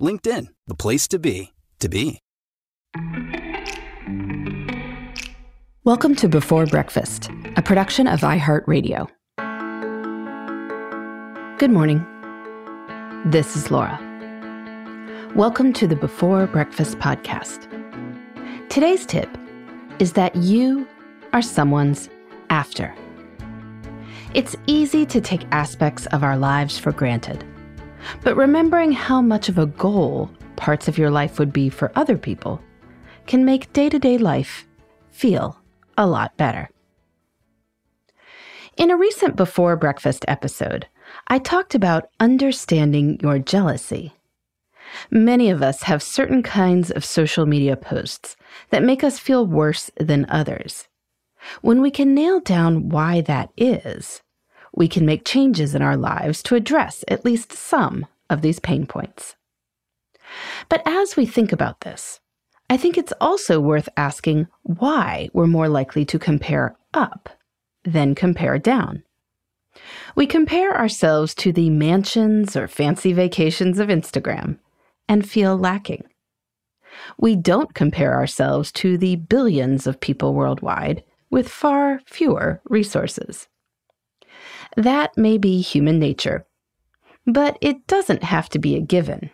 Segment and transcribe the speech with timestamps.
[0.00, 2.20] LinkedIn, the place to be, to be.
[5.84, 9.08] Welcome to Before Breakfast, a production of iHeartRadio.
[11.58, 12.06] Good morning.
[13.26, 13.98] This is Laura.
[15.34, 17.68] Welcome to the Before Breakfast podcast.
[18.70, 19.28] Today's tip
[19.98, 20.86] is that you
[21.32, 22.08] are someone's
[22.48, 22.94] after.
[24.32, 27.44] It's easy to take aspects of our lives for granted,
[28.22, 32.16] but remembering how much of a goal parts of your life would be for other
[32.16, 32.60] people
[33.26, 34.66] can make day to day life
[35.10, 35.58] feel
[35.96, 36.68] a lot better.
[38.76, 40.86] In a recent Before Breakfast episode,
[41.28, 44.14] I talked about understanding your jealousy.
[45.10, 48.36] Many of us have certain kinds of social media posts
[48.70, 50.88] that make us feel worse than others.
[51.62, 54.22] When we can nail down why that is,
[54.74, 58.86] we can make changes in our lives to address at least some of these pain
[58.86, 59.36] points.
[60.68, 62.20] But as we think about this,
[62.68, 67.28] I think it's also worth asking why we're more likely to compare up
[67.84, 69.02] than compare down.
[70.14, 74.58] We compare ourselves to the mansions or fancy vacations of Instagram
[75.08, 76.04] and feel lacking.
[77.18, 83.48] We don't compare ourselves to the billions of people worldwide with far fewer resources.
[84.76, 86.46] That may be human nature,
[87.26, 89.30] but it doesn't have to be a given.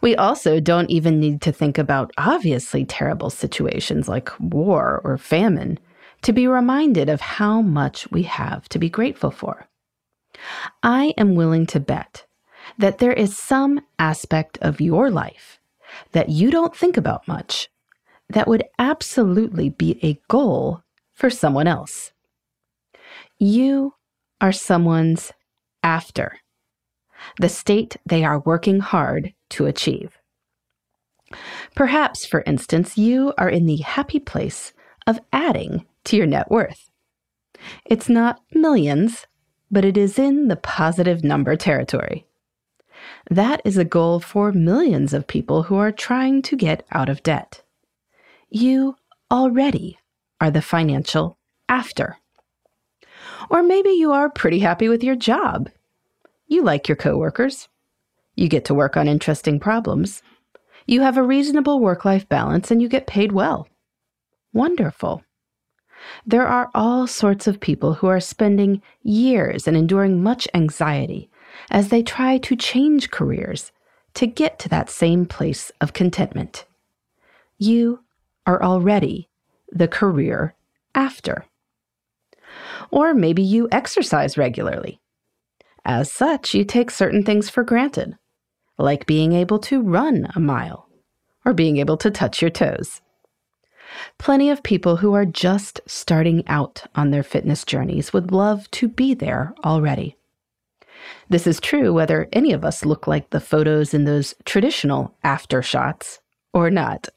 [0.00, 5.78] We also don't even need to think about obviously terrible situations like war or famine
[6.22, 9.66] to be reminded of how much we have to be grateful for.
[10.82, 12.24] I am willing to bet
[12.78, 15.58] that there is some aspect of your life
[16.12, 17.68] that you don't think about much
[18.28, 20.82] that would absolutely be a goal
[21.12, 22.12] for someone else.
[23.38, 23.94] You
[24.40, 25.32] are someone's
[25.82, 26.38] after,
[27.40, 30.18] the state they are working hard to achieve.
[31.74, 34.72] Perhaps, for instance, you are in the happy place
[35.06, 36.90] of adding to your net worth.
[37.84, 39.26] It's not millions,
[39.70, 42.26] but it is in the positive number territory.
[43.30, 47.22] That is a goal for millions of people who are trying to get out of
[47.22, 47.62] debt.
[48.48, 48.96] You
[49.30, 49.98] already
[50.40, 52.18] are the financial after.
[53.50, 55.70] Or maybe you are pretty happy with your job.
[56.46, 57.68] You like your coworkers.
[58.34, 60.22] You get to work on interesting problems.
[60.86, 63.68] You have a reasonable work life balance and you get paid well.
[64.52, 65.22] Wonderful.
[66.24, 71.30] There are all sorts of people who are spending years and enduring much anxiety
[71.70, 73.72] as they try to change careers
[74.14, 76.64] to get to that same place of contentment.
[77.58, 78.00] You
[78.46, 79.28] are already
[79.72, 80.54] the career
[80.94, 81.44] after.
[82.90, 85.00] Or maybe you exercise regularly.
[85.84, 88.16] As such, you take certain things for granted,
[88.78, 90.88] like being able to run a mile
[91.44, 93.00] or being able to touch your toes.
[94.18, 98.88] Plenty of people who are just starting out on their fitness journeys would love to
[98.88, 100.16] be there already.
[101.28, 105.62] This is true whether any of us look like the photos in those traditional after
[105.62, 106.20] shots
[106.52, 107.08] or not.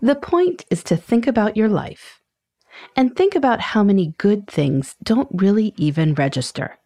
[0.00, 2.17] The point is to think about your life
[2.96, 6.78] and think about how many good things don't really even register,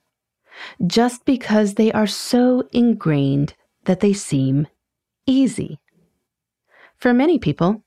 [0.87, 3.55] just because they are so ingrained
[3.85, 4.67] that they seem
[5.27, 5.79] easy.
[6.97, 7.83] For many people,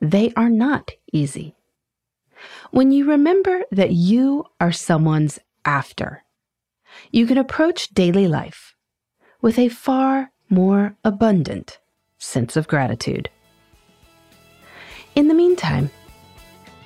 [0.00, 1.54] they are not easy.
[2.70, 6.24] When you remember that you are someone's after,
[7.10, 8.74] you can approach daily life
[9.40, 11.78] with a far more abundant
[12.18, 13.30] sense of gratitude.
[15.14, 15.90] In the meantime,